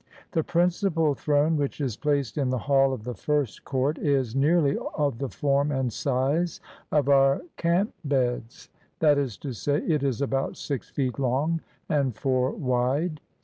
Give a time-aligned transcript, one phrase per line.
[0.31, 4.75] The principal throne, which is placed in the hall of the first court, is nearly
[4.97, 6.59] of the form and size
[6.91, 12.15] of our camp beds; that is to say, it is about six feet long and
[12.15, 13.21] four wide.